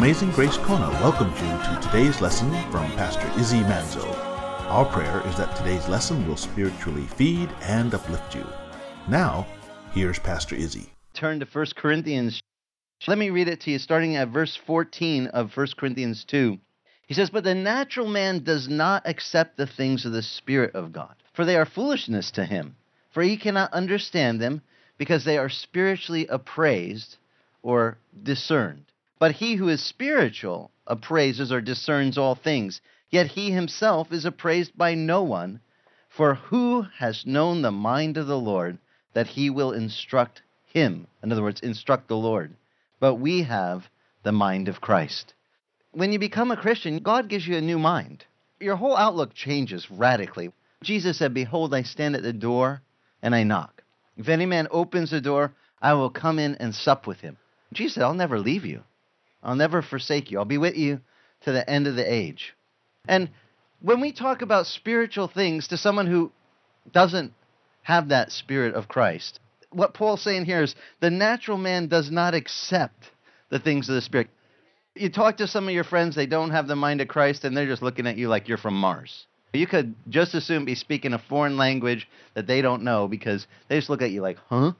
[0.00, 4.02] Amazing Grace Kona welcomes you to today's lesson from Pastor Izzy Manzo.
[4.70, 8.46] Our prayer is that today's lesson will spiritually feed and uplift you.
[9.08, 9.46] Now,
[9.92, 10.90] here's Pastor Izzy.
[11.12, 12.40] Turn to 1 Corinthians.
[13.06, 16.58] Let me read it to you, starting at verse 14 of 1 Corinthians 2.
[17.06, 20.94] He says, But the natural man does not accept the things of the Spirit of
[20.94, 22.74] God, for they are foolishness to him,
[23.10, 24.62] for he cannot understand them,
[24.96, 27.18] because they are spiritually appraised
[27.62, 28.86] or discerned.
[29.20, 32.80] But he who is spiritual appraises or discerns all things,
[33.10, 35.60] yet he himself is appraised by no one.
[36.08, 38.78] For who has known the mind of the Lord
[39.12, 41.06] that he will instruct him?
[41.22, 42.56] In other words, instruct the Lord.
[42.98, 43.90] But we have
[44.22, 45.34] the mind of Christ.
[45.92, 48.24] When you become a Christian, God gives you a new mind.
[48.58, 50.50] Your whole outlook changes radically.
[50.82, 52.80] Jesus said, Behold, I stand at the door
[53.20, 53.82] and I knock.
[54.16, 55.52] If any man opens the door,
[55.82, 57.36] I will come in and sup with him.
[57.74, 58.82] Jesus said, I'll never leave you.
[59.42, 60.38] I'll never forsake you.
[60.38, 61.00] I'll be with you
[61.42, 62.54] to the end of the age.
[63.08, 63.30] And
[63.80, 66.32] when we talk about spiritual things to someone who
[66.92, 67.32] doesn't
[67.82, 72.34] have that spirit of Christ, what Paul's saying here is the natural man does not
[72.34, 73.10] accept
[73.50, 74.28] the things of the Spirit.
[74.94, 77.56] You talk to some of your friends, they don't have the mind of Christ, and
[77.56, 79.26] they're just looking at you like you're from Mars.
[79.52, 83.46] You could just as soon be speaking a foreign language that they don't know because
[83.68, 84.72] they just look at you like, huh?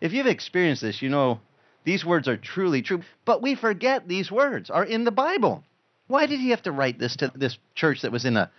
[0.00, 1.40] If you've experienced this, you know
[1.84, 5.64] these words are truly true, but we forget these words are in the Bible.
[6.06, 8.50] Why did he have to write this to this church that was in a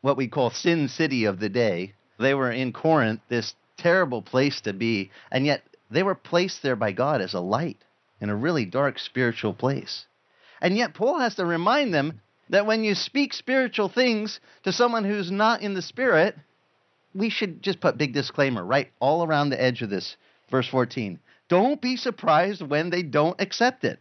[0.00, 1.94] what we call sin city of the day?
[2.18, 6.76] They were in Corinth, this terrible place to be, and yet they were placed there
[6.76, 7.78] by God as a light
[8.20, 10.06] in a really dark spiritual place.
[10.60, 15.04] And yet Paul has to remind them that when you speak spiritual things to someone
[15.04, 16.34] who's not in the spirit,
[17.14, 20.16] we should just put big disclaimer right all around the edge of this
[20.50, 23.98] verse 14 don't be surprised when they don't accept it.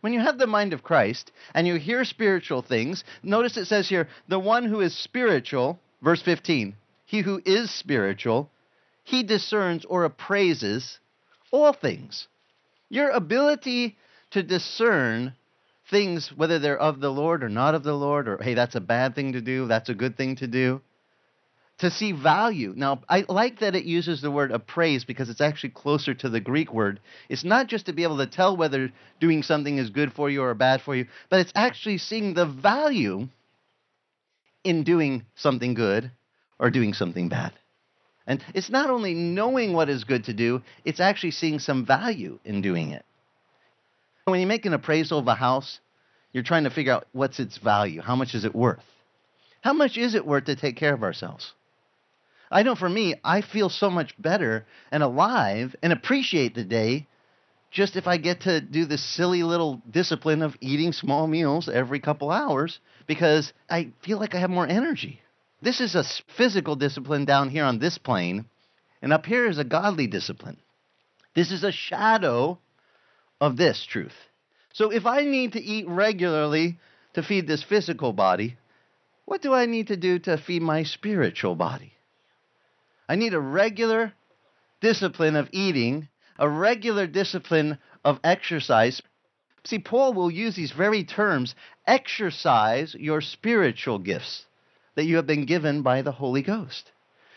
[0.00, 3.88] When you have the mind of Christ and you hear spiritual things, notice it says
[3.88, 8.50] here, the one who is spiritual, verse 15, he who is spiritual,
[9.02, 10.98] he discerns or appraises
[11.50, 12.28] all things.
[12.88, 13.96] Your ability
[14.30, 15.34] to discern
[15.90, 18.80] things, whether they're of the Lord or not of the Lord, or hey, that's a
[18.80, 20.80] bad thing to do, that's a good thing to do,
[21.78, 22.74] to see value.
[22.76, 26.40] Now, I like that it uses the word appraise because it's actually closer to the
[26.40, 27.00] Greek word.
[27.28, 28.90] It's not just to be able to tell whether
[29.20, 32.46] doing something is good for you or bad for you, but it's actually seeing the
[32.46, 33.28] value
[34.64, 36.10] in doing something good
[36.58, 37.52] or doing something bad.
[38.26, 42.38] And it's not only knowing what is good to do, it's actually seeing some value
[42.44, 43.04] in doing it.
[44.24, 45.78] When you make an appraisal of a house,
[46.32, 48.02] you're trying to figure out what's its value.
[48.02, 48.84] How much is it worth?
[49.62, 51.54] How much is it worth to take care of ourselves?
[52.50, 57.06] I know for me, I feel so much better and alive and appreciate the day
[57.70, 62.00] just if I get to do this silly little discipline of eating small meals every
[62.00, 65.20] couple hours because I feel like I have more energy.
[65.60, 66.04] This is a
[66.36, 68.46] physical discipline down here on this plane,
[69.02, 70.56] and up here is a godly discipline.
[71.34, 72.58] This is a shadow
[73.40, 74.14] of this truth.
[74.72, 76.78] So if I need to eat regularly
[77.14, 78.56] to feed this physical body,
[79.24, 81.92] what do I need to do to feed my spiritual body?
[83.08, 84.12] I need a regular
[84.80, 86.08] discipline of eating,
[86.38, 89.00] a regular discipline of exercise.
[89.64, 91.54] See, Paul will use these very terms
[91.86, 94.44] exercise your spiritual gifts
[94.94, 96.90] that you have been given by the Holy Ghost.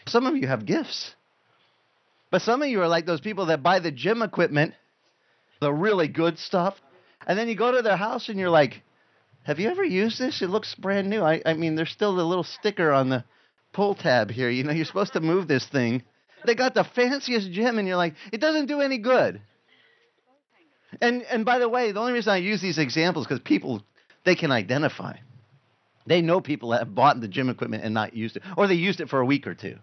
[0.07, 1.15] Some of you have gifts.
[2.31, 4.73] But some of you are like those people that buy the gym equipment,
[5.59, 6.81] the really good stuff,
[7.27, 8.81] and then you go to their house and you're like,
[9.43, 10.41] Have you ever used this?
[10.41, 11.21] It looks brand new.
[11.21, 13.23] I, I mean, there's still the little sticker on the
[13.73, 14.49] pull tab here.
[14.49, 16.03] You know, you're supposed to move this thing.
[16.45, 19.41] They got the fanciest gym, and you're like, it doesn't do any good.
[20.99, 23.83] And and by the way, the only reason I use these examples because people
[24.25, 25.17] they can identify.
[26.05, 28.73] They know people that have bought the gym equipment and not used it, or they
[28.73, 29.77] used it for a week or two.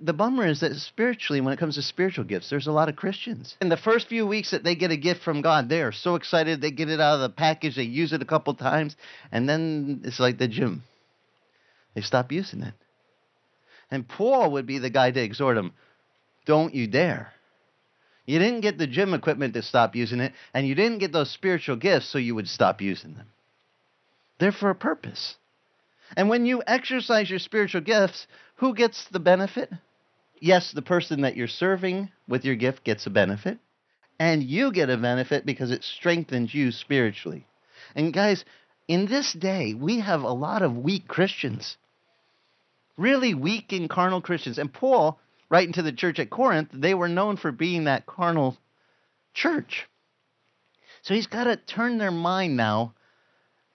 [0.00, 2.96] The bummer is that spiritually, when it comes to spiritual gifts, there's a lot of
[2.96, 3.56] Christians.
[3.60, 6.16] In the first few weeks that they get a gift from God, they are so
[6.16, 6.60] excited.
[6.60, 8.96] They get it out of the package, they use it a couple times,
[9.30, 10.82] and then it's like the gym.
[11.94, 12.74] They stop using it.
[13.92, 15.72] And Paul would be the guy to exhort him
[16.46, 17.32] don't you dare.
[18.26, 21.30] You didn't get the gym equipment to stop using it, and you didn't get those
[21.30, 23.28] spiritual gifts so you would stop using them.
[24.38, 25.36] They're for a purpose.
[26.16, 29.70] And when you exercise your spiritual gifts, who gets the benefit?
[30.40, 33.58] Yes, the person that you're serving with your gift gets a benefit,
[34.18, 37.46] and you get a benefit because it strengthens you spiritually.
[37.94, 38.44] And guys,
[38.88, 41.76] in this day, we have a lot of weak Christians
[43.02, 44.58] really weak and carnal Christians.
[44.58, 45.18] And Paul,
[45.50, 48.56] writing to the church at Corinth, they were known for being that carnal
[49.34, 49.86] church.
[51.02, 52.94] So he's got to turn their mind now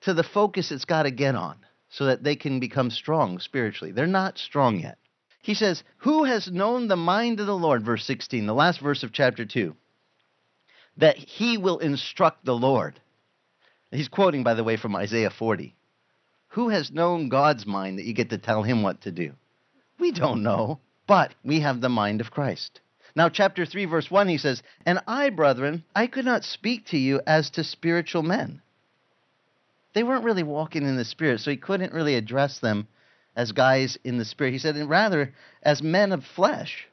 [0.01, 1.57] to the focus it's got to get on
[1.89, 3.91] so that they can become strong spiritually.
[3.91, 4.97] They're not strong yet.
[5.41, 7.85] He says, Who has known the mind of the Lord?
[7.85, 9.75] Verse 16, the last verse of chapter 2.
[10.97, 12.99] That he will instruct the Lord.
[13.91, 15.76] He's quoting, by the way, from Isaiah 40.
[16.57, 19.33] Who has known God's mind that you get to tell him what to do?
[19.99, 22.81] We don't know, but we have the mind of Christ.
[23.15, 26.97] Now, chapter 3, verse 1, he says, And I, brethren, I could not speak to
[26.97, 28.63] you as to spiritual men.
[29.93, 32.87] They weren't really walking in the Spirit, so he couldn't really address them
[33.35, 34.53] as guys in the Spirit.
[34.53, 36.87] He said, and rather as men of flesh,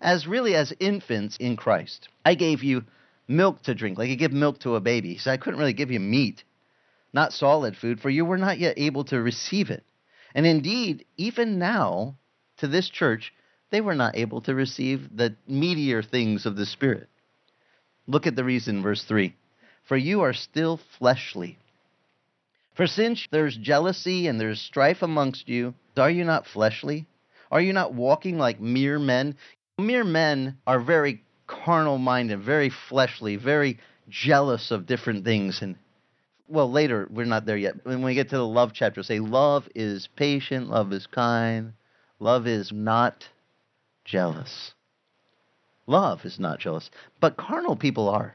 [0.00, 2.08] as really as infants in Christ.
[2.24, 2.82] I gave you
[3.28, 5.12] milk to drink, like you give milk to a baby.
[5.12, 6.42] He said, I couldn't really give you meat,
[7.14, 9.84] not solid food, for you were not yet able to receive it.
[10.34, 12.16] And indeed, even now,
[12.58, 13.32] to this church,
[13.70, 17.08] they were not able to receive the meatier things of the Spirit.
[18.06, 19.34] Look at the reason, verse 3
[19.84, 21.58] For you are still fleshly.
[22.74, 27.06] For since there's jealousy and there's strife amongst you, are you not fleshly?
[27.50, 29.36] Are you not walking like mere men?
[29.78, 33.78] Mere men are very carnal minded, very fleshly, very
[34.08, 35.62] jealous of different things.
[35.62, 35.76] And
[36.48, 37.84] well, later, we're not there yet.
[37.84, 41.72] When we get to the love chapter, say, Love is patient, love is kind,
[42.18, 43.28] love is not
[44.04, 44.72] jealous.
[45.86, 48.34] Love is not jealous, but carnal people are.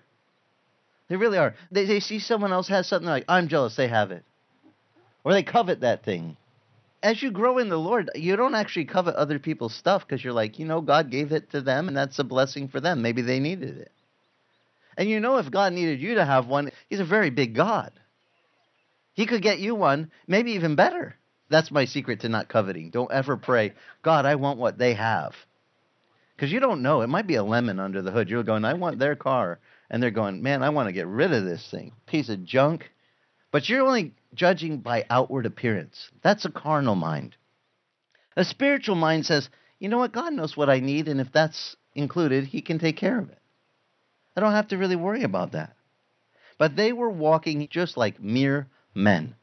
[1.08, 1.56] They really are.
[1.72, 4.24] They, they see someone else has something like, I'm jealous, they have it.
[5.24, 6.38] Or they covet that thing.
[7.02, 10.34] As you grow in the Lord, you don't actually covet other people's stuff because you're
[10.34, 13.02] like, you know, God gave it to them and that's a blessing for them.
[13.02, 13.92] Maybe they needed it.
[15.00, 17.94] And you know, if God needed you to have one, He's a very big God.
[19.14, 21.16] He could get you one, maybe even better.
[21.50, 22.90] That's my secret to not coveting.
[22.90, 25.36] Don't ever pray, God, I want what they have.
[26.36, 27.00] Because you don't know.
[27.00, 28.30] It might be a lemon under the hood.
[28.30, 29.60] You're going, I want their car.
[29.90, 31.94] And they're going, man, I want to get rid of this thing.
[32.06, 32.92] Piece of junk.
[33.52, 36.10] But you're only judging by outward appearance.
[36.22, 37.38] That's a carnal mind.
[38.36, 39.50] A spiritual mind says,
[39.80, 40.12] you know what?
[40.12, 43.40] God knows what I need, and if that's included, He can take care of it.
[44.36, 45.76] I don't have to really worry about that.
[46.58, 49.36] But they were walking just like mere men.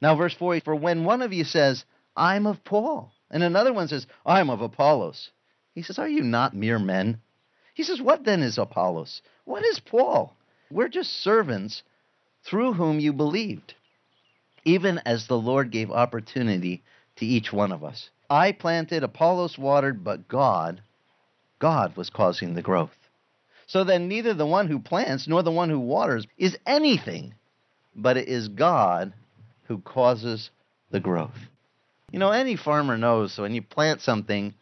[0.00, 1.84] Now, verse 4 For when one of you says,
[2.16, 5.30] I'm of Paul, and another one says, I'm of Apollos,
[5.74, 7.20] he says, Are you not mere men?
[7.74, 9.22] He says, What then is Apollos?
[9.44, 10.34] What is Paul?
[10.70, 11.82] We're just servants
[12.42, 13.74] through whom you believed,
[14.64, 16.82] even as the Lord gave opportunity
[17.16, 18.10] to each one of us.
[18.28, 20.82] I planted, Apollos watered, but God,
[21.58, 22.96] God was causing the growth.
[23.66, 27.34] So then, neither the one who plants nor the one who waters is anything,
[27.94, 29.12] but it is God
[29.64, 30.50] who causes
[30.90, 31.38] the growth.
[32.12, 34.54] You know, any farmer knows so when you plant something,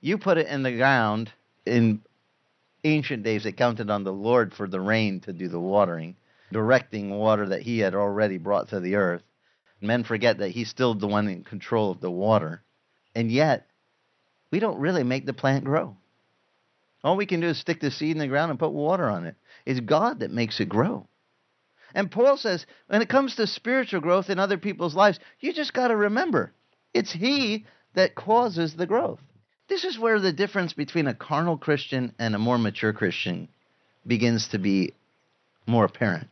[0.00, 1.30] you put it in the ground.
[1.64, 2.02] In
[2.82, 6.16] ancient days, they counted on the Lord for the rain to do the watering,
[6.50, 9.22] directing water that He had already brought to the earth.
[9.80, 12.62] Men forget that He's still the one in control of the water.
[13.14, 13.68] And yet,
[14.50, 15.96] we don't really make the plant grow.
[17.02, 19.26] All we can do is stick the seed in the ground and put water on
[19.26, 19.36] it.
[19.64, 21.06] It's God that makes it grow.
[21.94, 25.74] And Paul says, when it comes to spiritual growth in other people's lives, you just
[25.74, 26.52] got to remember
[26.94, 29.20] it's He that causes the growth.
[29.68, 33.48] This is where the difference between a carnal Christian and a more mature Christian
[34.06, 34.94] begins to be
[35.66, 36.28] more apparent.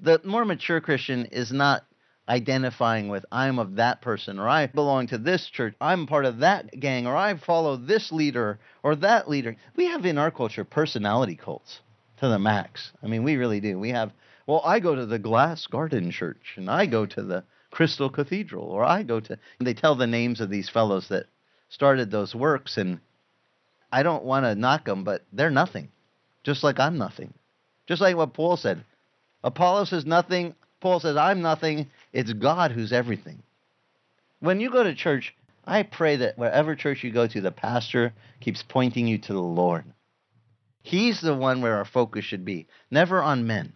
[0.00, 1.84] The more mature Christian is not
[2.30, 6.38] identifying with I'm of that person or I belong to this church, I'm part of
[6.38, 9.56] that gang or I follow this leader or that leader.
[9.76, 11.80] We have in our culture personality cults
[12.20, 12.92] to the max.
[13.02, 13.78] I mean, we really do.
[13.78, 14.12] We have
[14.46, 18.64] well, I go to the Glass Garden Church and I go to the Crystal Cathedral
[18.64, 21.26] or I go to they tell the names of these fellows that
[21.68, 23.00] started those works, and
[23.92, 25.88] I don't want to knock them, but they're nothing,
[26.42, 27.32] just like I'm nothing.
[27.86, 28.84] Just like what Paul said.
[29.42, 30.54] Apollos is nothing.
[30.80, 31.90] Paul says, I'm nothing.
[32.12, 33.42] It's God who's everything.
[34.40, 38.14] When you go to church, I pray that wherever church you go to, the pastor
[38.40, 39.84] keeps pointing you to the Lord.
[40.82, 43.74] He's the one where our focus should be, never on men.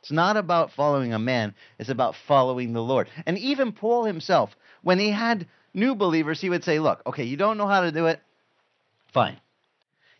[0.00, 3.08] It's not about following a man, it's about following the Lord.
[3.24, 4.50] And even Paul himself,
[4.82, 7.92] when he had new believers, he would say, Look, okay, you don't know how to
[7.92, 8.20] do it?
[9.12, 9.38] Fine.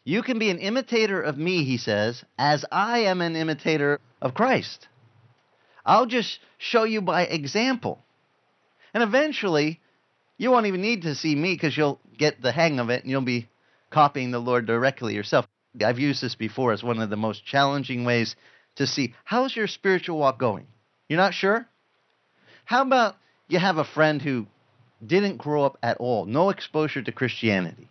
[0.05, 4.35] You can be an imitator of me, he says, as I am an imitator of
[4.35, 4.89] Christ.
[5.85, 7.99] I'll just show you by example.
[8.95, 9.81] And eventually,
[10.39, 13.11] you won't even need to see me because you'll get the hang of it and
[13.11, 13.49] you'll be
[13.91, 15.47] copying the Lord directly yourself.
[15.85, 18.37] I've used this before as one of the most challenging ways
[18.77, 20.67] to see how's your spiritual walk going.
[21.09, 21.67] You're not sure?
[22.65, 23.17] How about
[23.49, 24.47] you have a friend who
[25.05, 27.89] didn't grow up at all, no exposure to Christianity,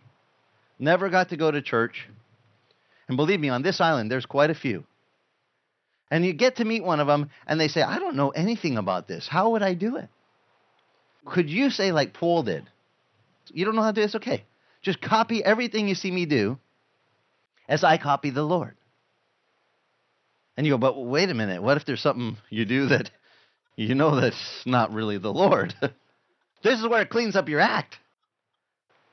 [0.78, 2.08] never got to go to church.
[3.08, 4.84] And believe me, on this island, there's quite a few.
[6.12, 8.76] And you get to meet one of them, and they say, I don't know anything
[8.76, 9.26] about this.
[9.26, 10.10] How would I do it?
[11.24, 12.68] Could you say, like Paul did,
[13.46, 14.16] you don't know how to do this?
[14.16, 14.44] Okay.
[14.82, 16.58] Just copy everything you see me do
[17.66, 18.76] as I copy the Lord.
[20.54, 21.62] And you go, but wait a minute.
[21.62, 23.10] What if there's something you do that
[23.76, 25.74] you know that's not really the Lord?
[26.62, 27.96] this is where it cleans up your act.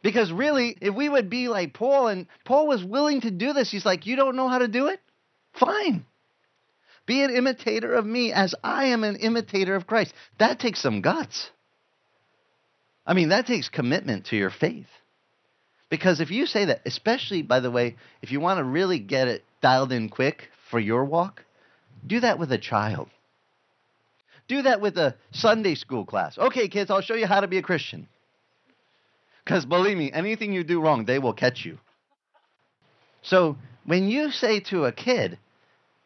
[0.03, 3.71] Because really, if we would be like Paul, and Paul was willing to do this,
[3.71, 4.99] he's like, You don't know how to do it?
[5.53, 6.05] Fine.
[7.09, 10.13] Be an imitator of me as I am an imitator of Christ.
[10.37, 11.49] That takes some guts.
[13.03, 14.85] I mean, that takes commitment to your faith.
[15.89, 19.27] Because if you say that, especially, by the way, if you want to really get
[19.27, 21.43] it dialed in quick for your walk,
[22.05, 23.09] do that with a child.
[24.47, 26.37] Do that with a Sunday school class.
[26.37, 28.07] Okay, kids, I'll show you how to be a Christian.
[29.43, 31.79] Because believe me, anything you do wrong, they will catch you.
[33.23, 35.39] So when you say to a kid,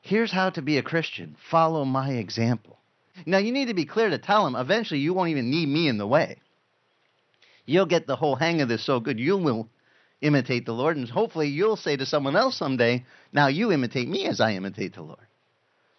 [0.03, 2.77] here's how to be a Christian, follow my example.
[3.25, 5.87] Now you need to be clear to tell them, eventually you won't even need me
[5.87, 6.37] in the way.
[7.65, 9.69] You'll get the whole hang of this so good, you will
[10.21, 14.25] imitate the Lord, and hopefully you'll say to someone else someday, now you imitate me
[14.25, 15.19] as I imitate the Lord.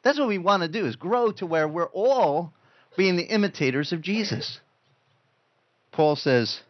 [0.03, 2.53] That's what we want to do is grow to where we're all
[2.97, 4.61] being the imitators of Jesus.
[5.93, 6.61] Paul says,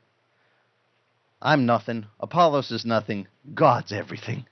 [1.42, 2.06] I'm nothing.
[2.20, 3.26] Apollos is nothing.
[3.54, 4.46] God's everything.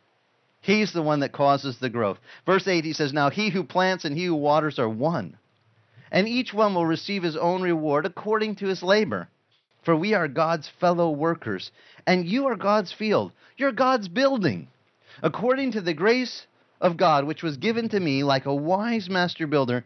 [0.62, 2.18] He's the one that causes the growth.
[2.46, 5.36] Verse 8, he says, Now he who plants and he who waters are one,
[6.10, 9.28] and each one will receive his own reward according to his labor.
[9.82, 11.72] For we are God's fellow workers,
[12.06, 13.32] and you are God's field.
[13.56, 14.68] You're God's building.
[15.20, 16.46] According to the grace
[16.80, 19.84] of God, which was given to me like a wise master builder,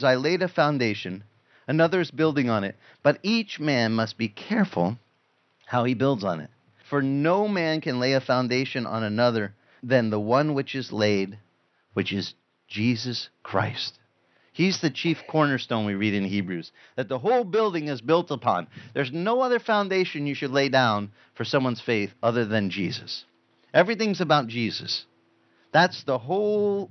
[0.00, 1.22] as I laid a foundation,
[1.68, 2.74] another is building on it.
[3.04, 4.98] But each man must be careful
[5.66, 6.50] how he builds on it.
[6.90, 11.38] For no man can lay a foundation on another than the one which is laid,
[11.94, 12.34] which is
[12.68, 13.98] Jesus Christ.
[14.52, 18.66] He's the chief cornerstone we read in Hebrews, that the whole building is built upon.
[18.92, 23.24] There's no other foundation you should lay down for someone's faith other than Jesus.
[23.72, 25.04] Everything's about Jesus.
[25.72, 26.90] That's the whole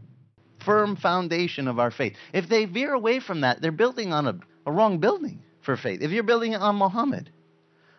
[0.64, 2.16] firm foundation of our faith.
[2.34, 6.02] If they veer away from that, they're building on a, a wrong building for faith.
[6.02, 7.30] If you're building it on Muhammad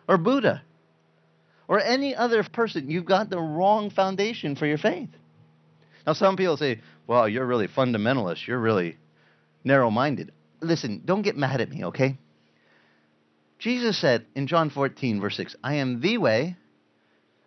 [0.07, 0.63] or Buddha
[1.69, 5.09] or any other person, you've got the wrong foundation for your faith.
[6.05, 8.47] Now, some people say, well, you're really fundamentalist.
[8.47, 8.97] You're really
[9.63, 10.31] narrow minded.
[10.61, 12.17] Listen, don't get mad at me, okay?
[13.59, 16.57] Jesus said in John 14, verse 6, I am the way,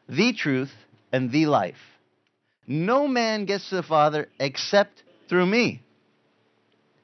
[0.08, 0.72] the truth,
[1.12, 1.74] and the life.
[2.68, 5.82] No man gets to the Father except through me.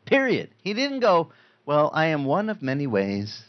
[0.06, 0.50] Period.
[0.62, 1.32] He didn't go,
[1.66, 3.42] Well, I am one of many ways.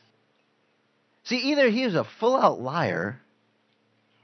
[1.26, 3.22] See, either he was a full out liar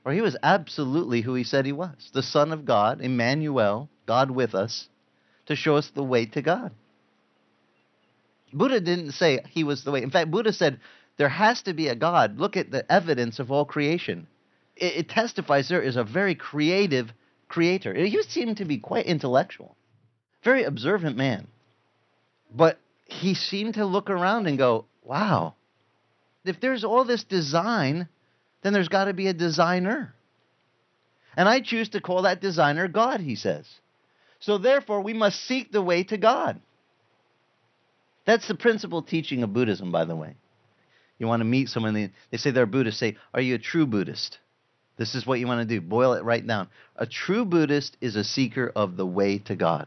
[0.05, 4.29] or he was absolutely who he said he was the Son of God, Emmanuel, God
[4.29, 4.88] with us,
[5.47, 6.71] to show us the way to God.
[8.53, 10.03] Buddha didn't say he was the way.
[10.03, 10.79] In fact, Buddha said
[11.17, 12.39] there has to be a God.
[12.39, 14.27] Look at the evidence of all creation.
[14.75, 17.12] It, it testifies there is a very creative
[17.50, 17.93] creator.
[17.93, 19.75] He seemed to be quite intellectual,
[20.43, 21.47] very observant man.
[22.55, 25.55] But he seemed to look around and go, wow,
[26.45, 28.07] if there's all this design,
[28.65, 30.15] then there's got to be a designer.
[31.38, 33.67] And I choose to call that designer God, he says.
[34.39, 36.60] So therefore, we must seek the way to God.
[38.25, 40.36] That's the principal teaching of Buddhism, by the way.
[41.19, 44.39] You want to meet someone, they, say they're Buddhist, say, Are you a true Buddhist?
[44.98, 45.79] This is what you want to do.
[45.79, 46.67] Boil it right down.
[46.95, 49.86] A true Buddhist is a seeker of the way to God.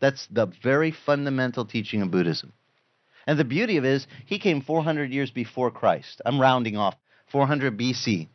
[0.00, 2.54] That's the very fundamental teaching of Buddhism.
[3.26, 6.22] And the beauty of it is, he came 400 years before Christ.
[6.24, 6.96] I'm rounding off
[7.32, 8.28] 400 BC.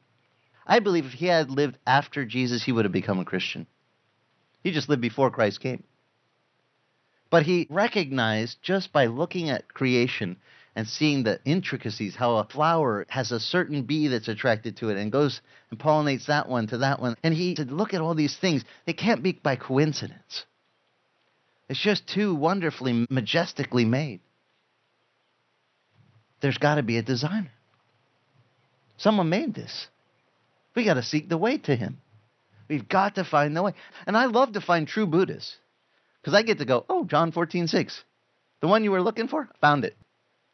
[0.68, 3.68] I believe if he had lived after Jesus, he would have become a Christian.
[4.64, 5.84] He just lived before Christ came.
[7.30, 10.38] But he recognized just by looking at creation
[10.76, 14.98] and seeing the intricacies, how a flower has a certain bee that's attracted to it
[14.98, 17.16] and goes and pollinates that one to that one.
[17.24, 18.64] And he said, Look at all these things.
[18.86, 20.46] They can't be by coincidence.
[21.68, 24.20] It's just too wonderfully, majestically made.
[26.42, 27.52] There's got to be a designer.
[28.98, 29.88] Someone made this.
[30.76, 32.00] We got to seek the way to him.
[32.68, 33.74] We've got to find the way.
[34.08, 35.58] And I love to find true Buddhists.
[36.22, 38.04] Because I get to go, oh, John 14, 6.
[38.62, 39.50] The one you were looking for?
[39.60, 39.96] Found it.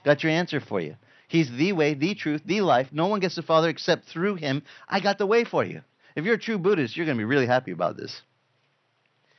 [0.03, 0.95] Got your answer for you.
[1.27, 2.87] He's the way, the truth, the life.
[2.91, 4.63] No one gets the Father except through him.
[4.87, 5.81] I got the way for you.
[6.15, 8.21] If you're a true Buddhist, you're going to be really happy about this.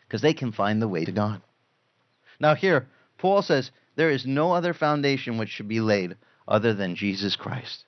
[0.07, 1.41] Because they can find the way to God.
[2.39, 2.87] Now, here,
[3.17, 6.17] Paul says, there is no other foundation which should be laid
[6.49, 7.85] other than Jesus Christ.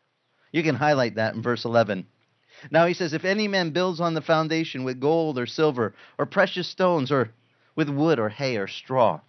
[0.53, 2.07] You can highlight that in verse 11.
[2.71, 6.27] Now he says, If any man builds on the foundation with gold or silver or
[6.27, 7.31] precious stones or
[7.81, 9.21] with wood or hay or straw.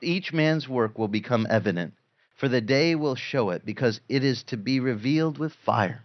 [0.00, 1.94] Each man's work will become evident,
[2.34, 6.02] for the day will show it, because it is to be revealed with fire.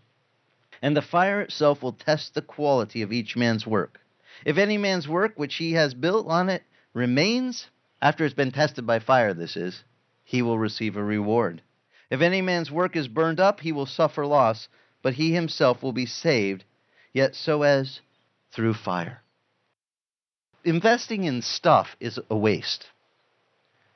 [0.82, 4.00] And the fire itself will test the quality of each man's work.
[4.46, 6.62] If any man's work which he has built on it
[6.94, 7.68] remains,
[8.00, 9.84] after it's been tested by fire, this is,
[10.24, 11.64] he will receive a reward.
[12.10, 14.68] If any man's work is burned up, he will suffer loss,
[15.02, 16.64] but he himself will be saved,
[17.14, 18.00] yet so as
[18.52, 19.22] through fire.
[20.64, 22.88] Investing in stuff is a waste.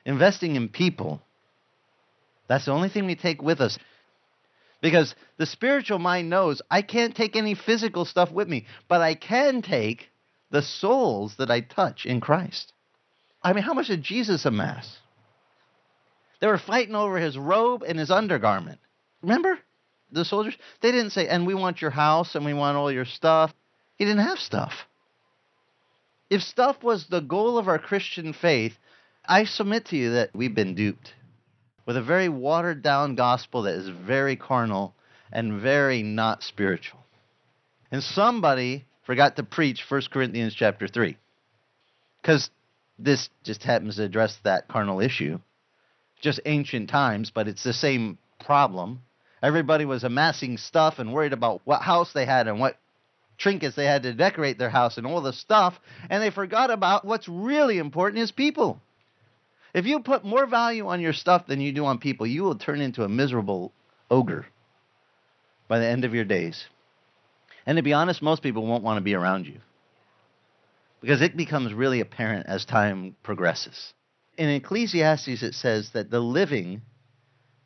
[0.04, 1.22] Investing in people,
[2.48, 3.78] that's the only thing we take with us.
[4.80, 9.14] Because the spiritual mind knows I can't take any physical stuff with me, but I
[9.14, 10.08] can take
[10.50, 12.72] the souls that I touch in Christ.
[13.42, 14.98] I mean, how much did Jesus amass?
[16.42, 18.80] They were fighting over his robe and his undergarment.
[19.22, 19.60] Remember?
[20.10, 20.56] The soldiers?
[20.80, 23.54] They didn't say, and we want your house and we want all your stuff.
[23.94, 24.72] He didn't have stuff.
[26.30, 28.76] If stuff was the goal of our Christian faith,
[29.24, 31.14] I submit to you that we've been duped
[31.86, 34.96] with a very watered down gospel that is very carnal
[35.30, 36.98] and very not spiritual.
[37.92, 41.16] And somebody forgot to preach 1 Corinthians chapter 3.
[42.20, 42.50] Because
[42.98, 45.38] this just happens to address that carnal issue.
[46.22, 49.02] Just ancient times, but it's the same problem.
[49.42, 52.78] Everybody was amassing stuff and worried about what house they had and what
[53.36, 57.04] trinkets they had to decorate their house and all the stuff, and they forgot about
[57.04, 58.80] what's really important is people.
[59.74, 62.56] If you put more value on your stuff than you do on people, you will
[62.56, 63.72] turn into a miserable
[64.10, 64.46] ogre
[65.66, 66.66] by the end of your days.
[67.66, 69.60] And to be honest, most people won't want to be around you
[71.00, 73.92] because it becomes really apparent as time progresses.
[74.36, 76.82] In Ecclesiastes, it says that the living,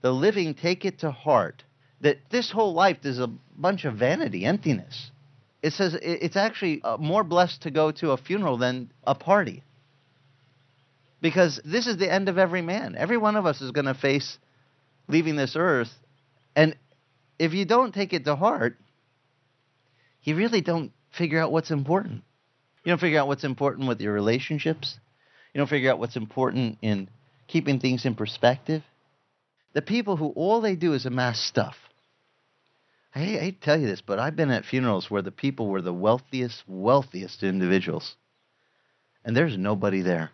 [0.02, 1.62] the living take it to heart
[2.00, 5.11] that this whole life is a bunch of vanity, emptiness.
[5.62, 9.62] It says it's actually uh, more blessed to go to a funeral than a party.
[11.20, 12.94] Because this is the end of every man.
[12.96, 14.38] Every one of us is going to face
[15.09, 15.92] leaving this earth.
[16.55, 16.76] And
[17.38, 18.76] if you don't take it to heart,
[20.22, 22.22] you really don't figure out what's important.
[22.85, 24.98] You don't figure out what's important with your relationships.
[25.57, 27.09] You don't figure out what's important in
[27.49, 28.83] keeping things in perspective.
[29.73, 31.77] The people who all they do is amass stuff.
[33.14, 35.95] I to tell you this, but I've been at funerals where the people were the
[35.95, 38.16] wealthiest, wealthiest individuals.
[39.25, 40.31] And there's nobody there.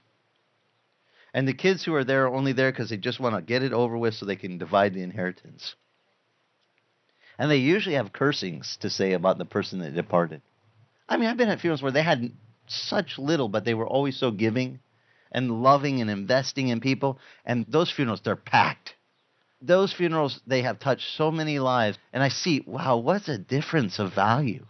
[1.32, 3.62] And the kids who are there are only there because they just want to get
[3.62, 5.76] it over with so they can divide the inheritance.
[7.38, 10.42] And they usually have cursings to say about the person that departed.
[11.08, 12.32] I mean, I've been at funerals where they had
[12.66, 14.80] such little, but they were always so giving
[15.32, 17.18] and loving and investing in people.
[17.44, 18.94] And those funerals, they're packed.
[19.60, 21.98] Those funerals, they have touched so many lives.
[22.12, 24.66] And I see, wow, what's a difference of value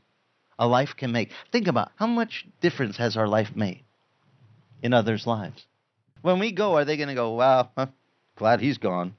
[0.58, 1.30] a life can make.
[1.50, 3.82] Think about how much difference has our life made
[4.82, 5.64] in others' lives.
[6.20, 7.70] When we go, are they going to go, wow,
[8.36, 9.16] glad he's gone?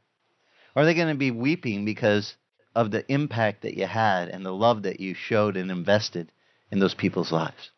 [0.75, 2.35] Or are they going to be weeping because
[2.75, 6.31] of the impact that you had and the love that you showed and invested
[6.71, 7.69] in those people's lives.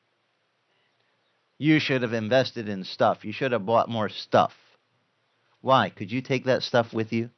[1.57, 3.23] You should have invested in stuff.
[3.23, 4.53] You should have bought more stuff.
[5.61, 5.89] Why?
[5.89, 7.29] Could you take that stuff with you?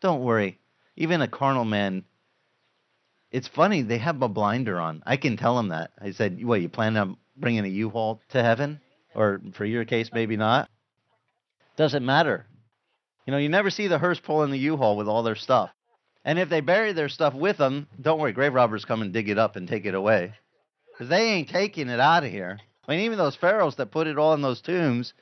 [0.00, 0.58] Don't worry.
[0.96, 2.04] Even a carnal man,
[3.30, 5.02] it's funny, they have a blinder on.
[5.04, 5.90] I can tell them that.
[6.00, 8.80] I said, What, you plan on bringing a U Haul to heaven?
[9.14, 10.70] Or for your case, maybe not?
[11.76, 12.46] Doesn't matter.
[13.26, 15.70] You know, you never see the hearse pulling the U Haul with all their stuff.
[16.24, 19.28] And if they bury their stuff with them, don't worry, grave robbers come and dig
[19.28, 20.34] it up and take it away.
[20.92, 22.58] Because they ain't taking it out of here.
[22.88, 25.12] I mean, even those pharaohs that put it all in those tombs,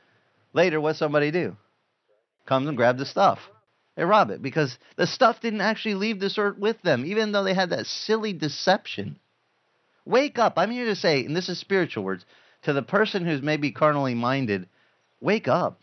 [0.52, 1.57] later, what somebody do?
[2.46, 3.40] Comes and grab the stuff.
[3.96, 7.42] They rob it because the stuff didn't actually leave this earth with them, even though
[7.42, 9.18] they had that silly deception.
[10.05, 10.55] Wake up.
[10.57, 12.24] I'm here to say, and this is spiritual words,
[12.62, 14.68] to the person who's maybe carnally minded,
[15.20, 15.81] wake up.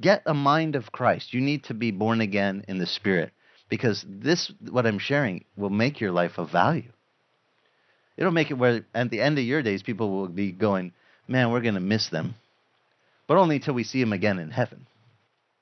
[0.00, 1.34] Get a mind of Christ.
[1.34, 3.32] You need to be born again in the Spirit
[3.68, 6.92] because this what I'm sharing will make your life of value.
[8.20, 10.92] It'll make it where at the end of your days people will be going,
[11.26, 12.34] "Man, we're going to miss them."
[13.26, 14.86] But only until we see them again in heaven.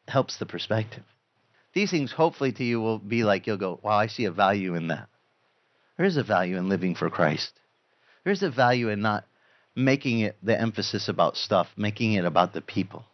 [0.09, 1.05] Helps the perspective.
[1.73, 4.75] These things hopefully to you will be like you'll go, "Wow, I see a value
[4.75, 5.09] in that."
[5.97, 7.53] There is a value in living for Christ.
[8.25, 9.25] There is a value in not
[9.77, 13.07] making it the emphasis about stuff, making it about the people.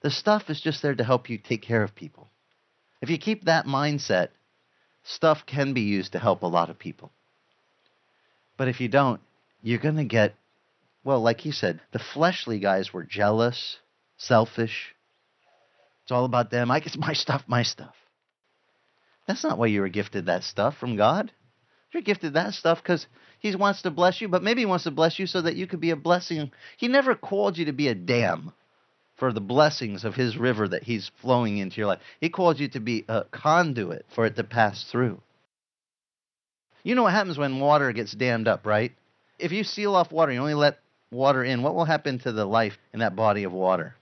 [0.00, 2.30] The stuff is just there to help you take care of people.
[3.02, 4.28] If you keep that mindset,
[5.02, 7.12] stuff can be used to help a lot of people.
[8.60, 9.22] But if you don't,
[9.62, 10.34] you're going to get,
[11.02, 13.78] well, like he said, the fleshly guys were jealous,
[14.18, 14.94] selfish.
[16.02, 16.70] It's all about them.
[16.70, 17.94] I get my stuff, my stuff.
[19.26, 21.32] That's not why you were gifted that stuff from God.
[21.90, 23.06] You're gifted that stuff because
[23.38, 25.66] He wants to bless you, but maybe He wants to bless you so that you
[25.66, 26.50] could be a blessing.
[26.76, 28.52] He never called you to be a dam
[29.16, 32.00] for the blessings of His river that He's flowing into your life.
[32.20, 35.22] He called you to be a conduit for it to pass through.
[36.82, 38.92] You know what happens when water gets dammed up, right?
[39.38, 40.78] If you seal off water, you only let
[41.10, 43.94] water in, what will happen to the life in that body of water?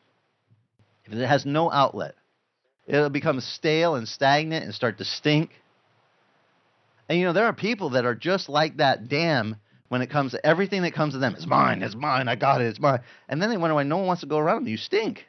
[1.04, 2.14] If it has no outlet,
[2.86, 5.50] it'll become stale and stagnant and start to stink.
[7.08, 9.56] And you know, there are people that are just like that dam
[9.88, 11.34] when it comes to everything that comes to them.
[11.34, 13.00] It's mine, it's mine, I got it, it's mine.
[13.28, 14.64] And then they wonder why no one wants to go around.
[14.64, 14.68] them.
[14.68, 15.26] You stink.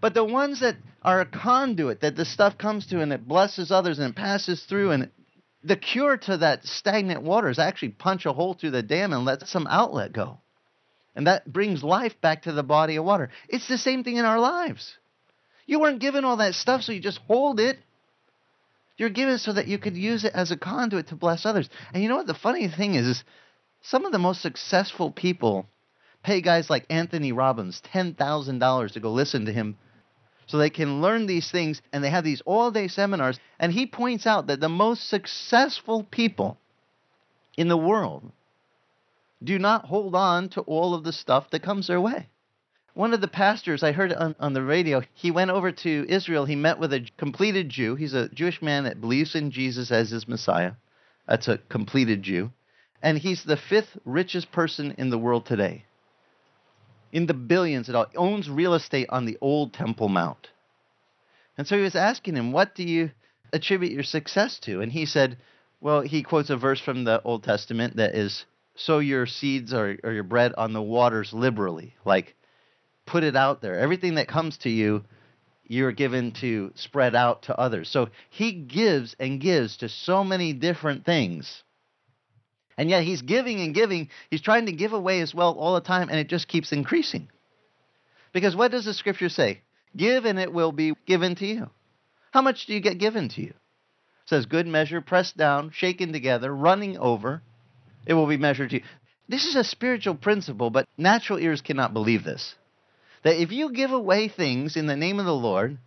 [0.00, 3.70] But the ones that are a conduit, that the stuff comes to and it blesses
[3.70, 5.10] others and it passes through, and
[5.64, 9.24] the cure to that stagnant water is actually punch a hole through the dam and
[9.24, 10.38] let some outlet go.
[11.14, 13.30] And that brings life back to the body of water.
[13.48, 14.96] It's the same thing in our lives.
[15.66, 17.78] You weren't given all that stuff, so you just hold it.
[18.96, 21.68] You're given so that you could use it as a conduit to bless others.
[21.92, 23.24] And you know what the funny thing is, is
[23.82, 25.66] some of the most successful people
[26.22, 29.76] pay guys like Anthony Robbins $10,000 to go listen to him
[30.46, 34.26] so they can learn these things and they have these all-day seminars and he points
[34.26, 36.58] out that the most successful people
[37.56, 38.30] in the world
[39.42, 42.28] do not hold on to all of the stuff that comes their way.
[42.94, 46.44] One of the pastors, I heard on, on the radio, he went over to Israel.
[46.44, 47.94] He met with a completed Jew.
[47.94, 50.72] He's a Jewish man that believes in Jesus as his Messiah.
[51.26, 52.50] That's a completed Jew.
[53.02, 55.84] And he's the fifth richest person in the world today.
[57.12, 60.48] In the billions, it all owns real estate on the old Temple Mount.
[61.58, 63.10] And so he was asking him, What do you
[63.52, 64.80] attribute your success to?
[64.80, 65.36] And he said,
[65.80, 69.98] Well, he quotes a verse from the Old Testament that is, sow your seeds or,
[70.02, 71.94] or your bread on the waters liberally.
[72.06, 72.34] Like,
[73.04, 73.78] put it out there.
[73.78, 75.04] Everything that comes to you,
[75.64, 77.90] you're given to spread out to others.
[77.90, 81.62] So he gives and gives to so many different things.
[82.82, 84.08] And yet he's giving and giving.
[84.28, 87.28] He's trying to give away his wealth all the time, and it just keeps increasing.
[88.32, 89.60] Because what does the scripture say?
[89.96, 91.70] Give and it will be given to you.
[92.32, 93.50] How much do you get given to you?
[93.50, 97.40] It says, good measure, pressed down, shaken together, running over
[98.04, 98.82] it will be measured to you.
[99.28, 102.56] This is a spiritual principle, but natural ears cannot believe this.
[103.22, 105.78] That if you give away things in the name of the Lord,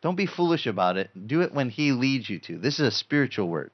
[0.00, 1.10] don't be foolish about it.
[1.26, 2.56] Do it when He leads you to.
[2.56, 3.72] This is a spiritual word.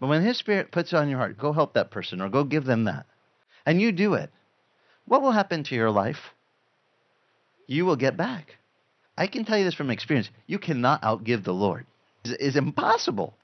[0.00, 2.64] But when His Spirit puts on your heart, go help that person or go give
[2.64, 3.06] them that,
[3.64, 4.30] and you do it,
[5.06, 6.34] what will happen to your life?
[7.66, 8.56] You will get back.
[9.16, 10.30] I can tell you this from experience.
[10.46, 11.86] You cannot outgive the Lord.
[12.24, 13.34] It's impossible.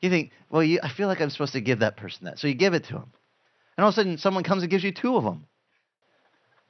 [0.00, 2.38] You think, well, you, I feel like I'm supposed to give that person that.
[2.38, 3.12] So you give it to him.
[3.76, 5.46] And all of a sudden, someone comes and gives you two of them.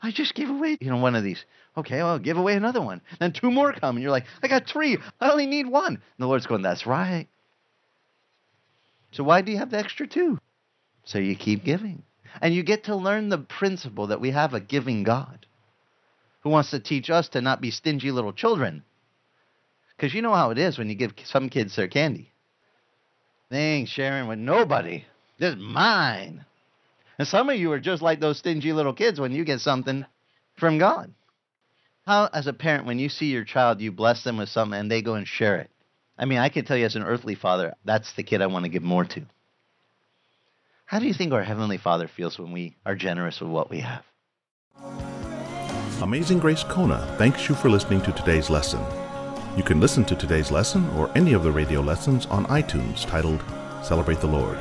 [0.00, 1.44] I just gave away, you know, one of these.
[1.76, 3.00] Okay, well, I'll give away another one.
[3.18, 4.96] Then two more come, and you're like, I got three.
[5.20, 5.94] I only need one.
[5.94, 7.26] And the Lord's going, that's right.
[9.12, 10.38] So why do you have the extra two?
[11.04, 12.02] So you keep giving.
[12.40, 15.46] And you get to learn the principle that we have a giving God
[16.40, 18.84] who wants to teach us to not be stingy little children.
[19.96, 22.32] Because you know how it is when you give some kids their candy.
[23.50, 25.04] They ain't sharing with nobody.
[25.38, 26.44] This is mine.
[27.18, 30.04] And some of you are just like those stingy little kids when you get something
[30.56, 31.12] from God.
[32.06, 34.90] How, as a parent, when you see your child, you bless them with something and
[34.90, 35.70] they go and share it?
[36.18, 38.64] I mean, I can tell you as an earthly father, that's the kid I want
[38.64, 39.22] to give more to.
[40.84, 43.80] How do you think our Heavenly Father feels when we are generous with what we
[43.80, 44.04] have?
[46.02, 48.80] Amazing Grace Kona thanks you for listening to today's lesson.
[49.56, 53.42] You can listen to today's lesson or any of the radio lessons on iTunes titled
[53.84, 54.56] Celebrate the Lord.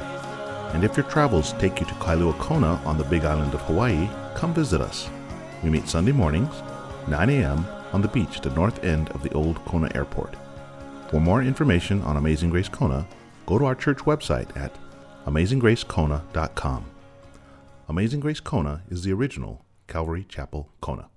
[0.73, 4.09] And if your travels take you to Kailua Kona on the Big Island of Hawaii,
[4.35, 5.09] come visit us.
[5.63, 6.61] We meet Sunday mornings,
[7.07, 10.35] 9 a.m., on the beach at the north end of the old Kona Airport.
[11.09, 13.07] For more information on Amazing Grace Kona,
[13.45, 14.77] go to our church website at
[15.25, 16.85] amazinggracekona.com.
[17.87, 21.07] Amazing Grace Kona is the original Calvary Chapel Kona.